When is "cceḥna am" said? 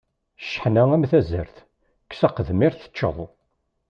0.43-1.03